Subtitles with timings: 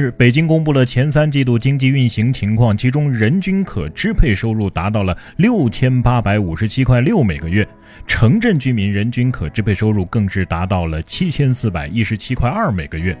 [0.00, 7.68] 是北京公布了前三季度经济运行情况，其中人均可支配收入达到了六千八百五十七块六每个月，
[8.06, 13.16] 城镇居民人均可支配收入更是达到了七千四百一十七块二每个月。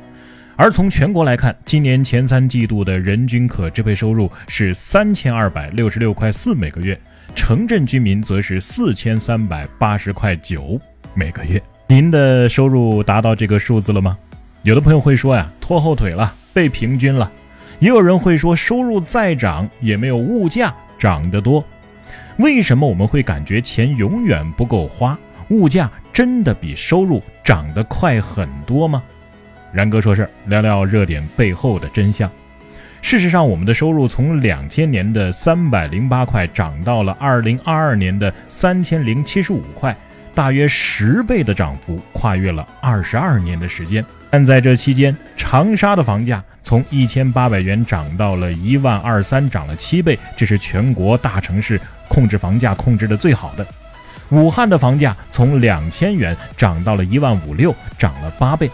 [0.56, 6.98] 而从全国来看，今年前三季度的人均可支配收入是三千二百六十六块四每个月，
[7.34, 10.80] 城镇居民则是四千三百八十块九
[11.12, 11.62] 每个月。
[11.88, 14.16] 您的收入达到这个数字了吗？
[14.62, 16.34] 有的朋友会说呀，拖后腿了。
[16.52, 17.30] 被平均了，
[17.78, 21.64] 也有人会说收入再涨也没有物价涨得多。
[22.38, 25.18] 为什么我们会感觉钱永远不够花？
[25.50, 29.02] 物价真的比收入涨得快很多吗？
[29.72, 32.30] 然哥说事儿，聊聊热点背后的真相。
[33.02, 39.96] 事实上，我们的收入从两千年的三百零八块涨到了二零二二年的三千零七十五块，
[40.34, 44.04] 大约十倍的涨幅，跨越了二十二年的时间。
[44.30, 53.66] 但在这期间，长沙的房价从一千八百元涨到了一万二三，涨了七倍，这是全国大城市控制房价控制的最好的。
[54.30, 58.70] 武汉的房价从两千元涨到了一万五六，涨了八倍。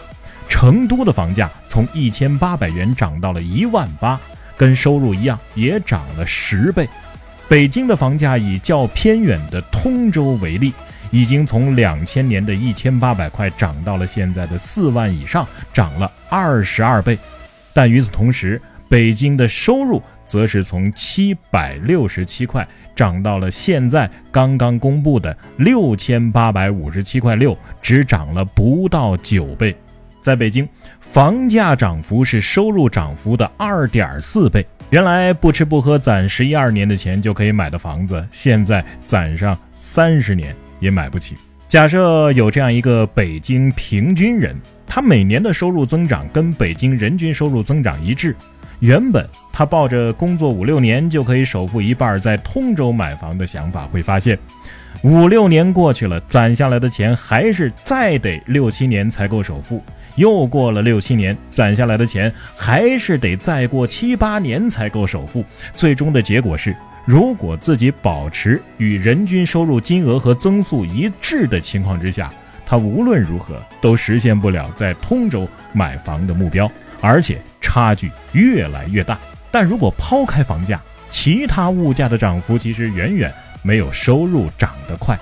[0.48, 4.20] 成都的房价从一千八百元涨到了一万八，
[4.56, 6.86] 跟收入一样，也涨了十倍。
[7.48, 10.72] 北京的房价以较偏远的通州为例。
[11.10, 17.18] 已经从两千年的一千八百块涨到了现在的四万以上，涨了二十二倍。
[17.72, 29.76] 但与此同时，北京的收入则是从七百六十七块涨到了现在刚刚公布的六千八百五十七块六，只涨了不到九倍。
[30.22, 30.68] 在北京，
[30.98, 34.66] 房价涨幅是收入涨幅的二点四倍。
[34.90, 40.54] 原来不吃不喝攒十一二年的钱就可以买的房子，现在攒上三十年。
[40.80, 41.36] 也买不起。
[41.68, 48.36] 假设有这样一个北京平均人，他每年的收入增长跟北京人均收入增长一致。
[48.80, 54.38] 原本他抱着工作五六年就可以首付一半在通州买房的想法，会发现
[55.02, 59.82] 五六年过去了，攒下来的钱还是再得六七年才够首付。
[60.14, 65.44] 又过了六七年，攒下来的钱还是得再过七八年才够首付。
[65.74, 66.74] 最终的结果是。
[67.06, 72.28] 如果自己保持与人均收入金额和增速一致的情况之下，
[72.66, 76.68] 他无论如何都实现不了在通州买房的目标，
[77.00, 79.16] 而且差距越来越大。
[79.52, 85.16] 但如果抛开房价，其他物价的涨幅其实远远没有收入涨得快。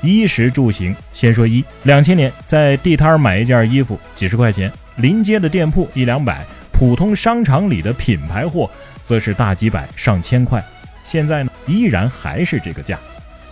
[0.00, 8.68] 衣食住行，先说衣，两千年在地摊买一件衣服几十块钱，临街的店铺一两百，普通商场里的品牌货
[9.04, 10.60] 则是大几百上千块。
[11.04, 12.98] 现在呢，依然还是这个价。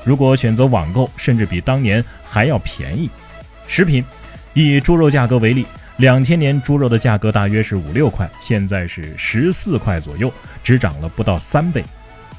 [0.05, 3.11] 如果选择网购，甚至比当年还要便宜。
[3.67, 4.05] 食品，
[4.55, 5.67] 以猪肉价格为例，
[5.99, 10.33] 两千年猪肉的价格大约是五六块，现在是十四块左右，
[10.65, 11.85] 只涨了不到三倍。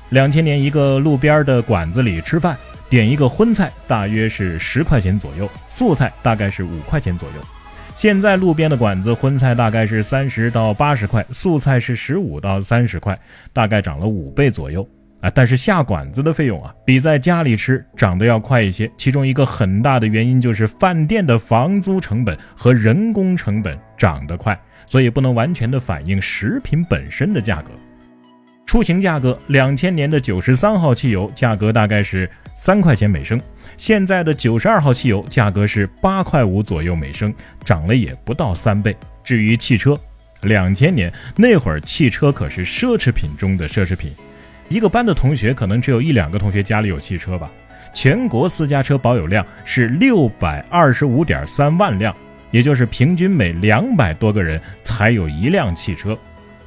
[0.10, 2.58] 两千年一个路边的馆子里吃饭，
[2.90, 7.36] 点一个荤菜大约是十块钱左右，素菜大概是五块钱左右。
[7.96, 13.18] 现在路边的馆子荤菜大概是三十到八十块，素菜是十五到三十块，
[13.54, 14.86] 大概涨了五倍左右。
[15.22, 18.92] 啊，但是下馆子的费用啊，比在家里吃涨得要快一些。
[18.98, 27.72] 其中一个很大的原因就是饭店的房租成本和人工成本涨得快，所以不能完全的反映食品本身的价格。
[28.66, 33.40] 出行价格，两千年的九十三号汽油价格大概是三块钱每升，
[33.78, 37.32] 现在的九十二号汽油价格是八块五左右每升，
[37.64, 38.96] 涨了也不到三倍。
[39.24, 39.96] 至于汽车，
[40.44, 44.12] 两千年那会儿汽车可是奢侈品中的奢侈品。
[44.72, 47.52] 一个班的同学可能只有一两个同学家里有汽车吧。
[47.94, 52.16] 全国私家车保有量是六百二十五点三万辆，
[52.52, 56.18] 也就是平均每两百多个人才有一辆汽车。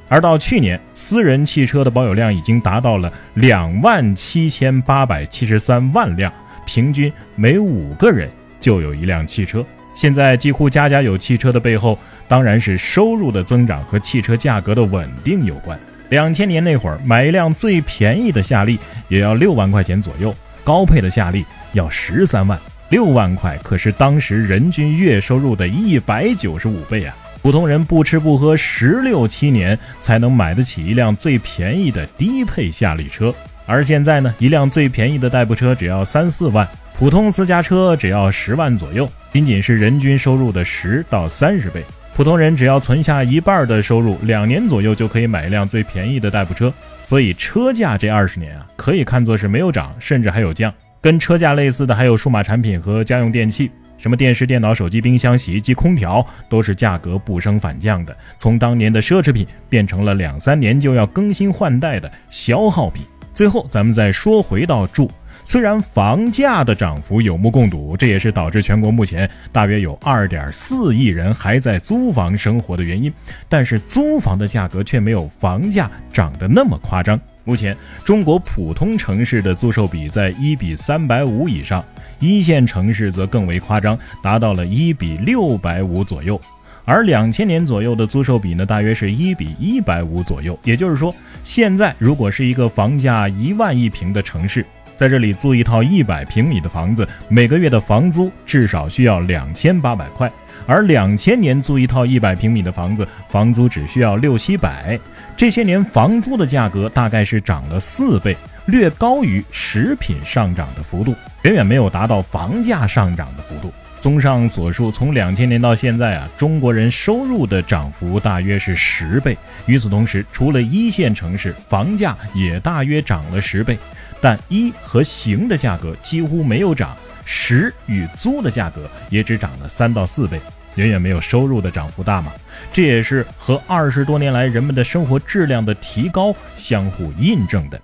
[0.07, 6.31] 而到去年，私人汽车的保有量已经达到了两万七千八百七十三万辆，
[6.63, 8.29] 平均每五个人
[8.61, 9.65] 就有一辆汽车。
[9.95, 15.75] 现在几乎家家有汽车的背后，当然是收入的增长和汽车价格的稳定有关。
[16.09, 22.59] 两千年那会儿，买一辆最便宜的夏利也要六万块钱左右，高配的夏利要十三万。
[22.89, 27.15] 六万块可是当时人均月收入的一百九十五倍啊！
[27.41, 33.33] 普通人不吃不喝十六七年才能买得起一辆最便宜的低配夏利车，
[33.65, 41.83] 而现在呢，一辆最便宜的代步车只要三四万，普通私家车只要十万左右，仅仅是人均收入的十到三十倍。
[42.15, 46.73] 普通人只要存下一半的收入，两年左右就可以买一辆最便宜的代步车。
[47.03, 50.73] 所以车价这二十年啊，可以看作是没有涨，甚至还有降。
[51.01, 53.69] 跟车价类似的还有数码产品和家用电器。
[53.97, 63.05] 什么电视、电脑、手机、冰箱、洗衣机、空调，都是价格不升反降的，从当年的奢侈品变成了两三年就要更新换代的消耗品。
[63.33, 65.11] 最后，咱们再说回到住。
[65.47, 73.13] 虽然房价的涨幅有目共睹，这也是导致全国目前大约有二点四亿人还在租房生活的原因，
[73.47, 77.17] 但是租房的价格却没有房价涨得那么夸张。
[77.43, 81.85] 目前，中国普通城市的租售比在一比三百五以上，
[82.19, 86.41] 一线城市则更为夸张，达到了一比六百五左右。
[86.85, 90.57] 而两千年左右的租售比呢，大约是一比一百五左右。
[90.63, 94.65] 也就是说，现在如果是一个房价一万一平的城市，
[94.95, 100.31] 在这里租一套一百平米的房子，每个月的房租至少需要两千八百块，
[100.65, 104.97] 而两千年租一套一百平米的房子，房租只需要六七百。
[105.35, 108.35] 这些年房租的价格大概是涨了四倍，
[108.67, 111.13] 略高于食品上涨的幅度，
[111.43, 113.73] 远远没有达到房价上涨的幅度。
[113.99, 119.35] 综上所述，从两千年到现在啊，中国人收入的涨幅大约是十倍。
[119.65, 123.75] 与此同时，除了一线城市，房价也大约涨了十倍。
[124.21, 126.95] 但一和行的价格几乎没有涨，
[127.25, 130.39] 食与租的价格也只涨了三到四倍，
[130.75, 132.31] 远远没有收入的涨幅大嘛。
[132.71, 137.79] 这也是和二十多年来人们的生活质量的提高相互印证的。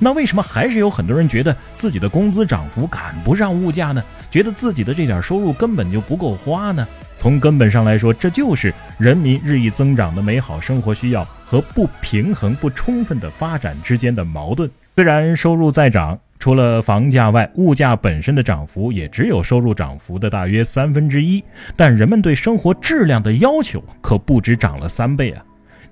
[0.00, 4.02] 那为什么还是有很多人觉得自己的工资涨幅赶不上物价呢？
[4.30, 6.86] 觉得自己的这点收入根本就不够花呢？
[7.16, 14.70] 从根本上来说，这就是人民日益增长的美好生活需要和不平衡不充分的发展之间的矛盾。
[14.98, 21.40] 虽然收入在涨，除了房价外，物价本身的涨幅也只有收入涨幅的大约三分之一。
[21.76, 25.44] 但人们对生活质量的要求可不止涨了三倍啊！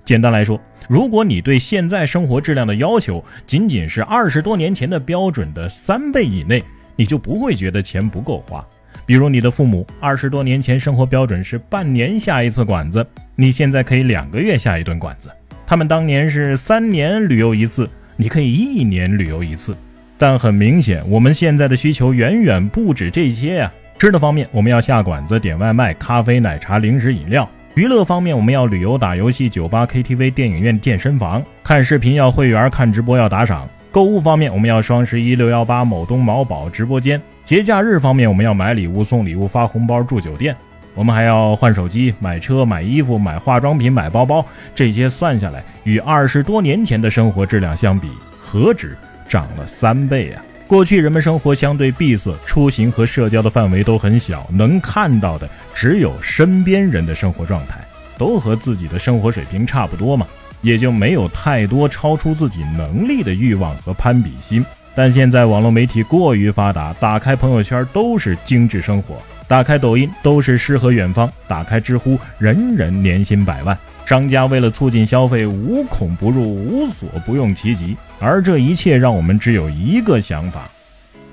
[0.03, 0.59] 简单来说，
[0.89, 6.61] 如果你对现在生活质量的要求仅仅是二十多年前的标准的三倍以内，
[6.97, 8.61] 你就不会觉得钱不够花。
[9.05, 13.07] 比如你的父母二十多年前生活标准是半年下一次馆子，
[13.37, 15.29] 你现在可以两个月下一顿馆子；
[15.65, 17.89] 他们当年是三年旅游一次。
[18.19, 19.77] 你可以一年旅游一次，
[20.17, 23.71] 但很明显，我们现在的需求远远不止这些呀。
[23.99, 40.55] 吃的方面，我们要下馆子、点外卖、咖啡、奶茶、零食、饮料；娱乐方面，我们要旅游、打游戏、酒吧、KTV、电影院、健身房；看视频要会员、看直播要打赏；购物方面，我们要双十一、六幺八、某东、某宝直播间；节假日方面，我们要买礼物、送礼物、发红包、住酒店。
[40.97, 48.09] 我们还要换手机、买车、买衣服、买化妆品、买包包，这些算下来，与二十多年前的生活质量相比，
[48.39, 48.97] 何止
[49.29, 50.43] 涨了三倍啊！
[50.65, 57.79] 过去人们生活相对闭塞，出行和社交的范围都很小，能看到的只有身边人的生活状态，
[58.17, 60.25] 都和自己的生活水平差不多嘛，
[60.63, 64.65] 也就没有太多超出自己能力的欲望和攀比心。
[64.95, 69.15] 但现在网络媒体过于发达，打开朋友圈都是精致生活。
[69.47, 73.77] 打开抖音都是诗和远方，打开知乎人人年薪百万。
[74.05, 77.95] 商家为了促进消费，无孔不入，无所不用其极。
[78.19, 80.69] 而这一切让我们只有一个想法：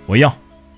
[0.06, 0.34] 我要，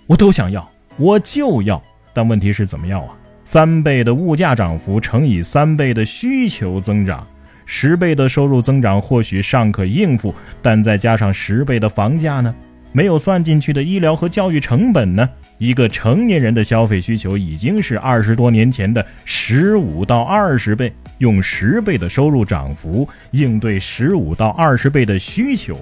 [0.07, 0.67] 我都想要，
[0.97, 1.83] 我就要。
[2.13, 3.15] 但问题是怎么要啊？
[3.45, 7.27] 三倍的物价涨幅乘以三倍的需求增长，
[7.65, 12.55] 十倍的收入增长或许尚可应付，但再加上十倍的房价呢？
[12.93, 15.29] 没有算进去的医疗和教育成本呢？
[15.59, 25.79] 一个成年人的消费需求已经是二十多年前的十五到二十倍，用十倍的收入涨幅应对十五到二十倍的需求，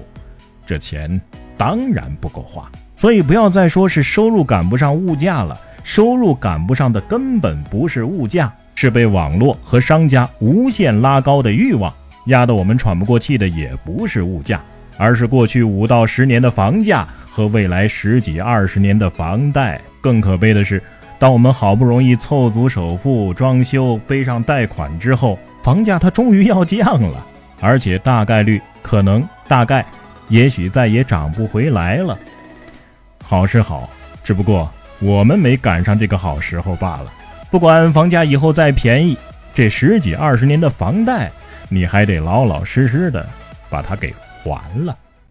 [0.64, 1.20] 这钱
[1.56, 2.70] 当然不够花。
[2.94, 11.92] 所以不要再说是收入赶不上物价了，收入赶不上的根本不是物价，是被网络和商家无限拉高的欲望
[12.26, 14.62] 压得我们喘不过气的，也不是物价，
[14.96, 17.06] 而是过去五到十年的房价。
[17.36, 20.80] 和未来十几二十年的房贷，更可悲的是，
[21.18, 27.26] 当我们好不容易凑足首付、装修、背上贷款之后，房价它终于要降了，
[27.60, 29.84] 而且大概率可能、大概、
[30.28, 32.16] 也许再也涨不回来了。
[33.24, 33.90] 好是好，
[34.22, 37.12] 只不过我们没赶上这个好时候罢了。
[37.50, 39.18] 不管房价以后再便宜，
[39.56, 41.32] 这十几二十年的房贷，
[41.68, 43.26] 你还得老老实实的
[43.68, 44.96] 把它给完了。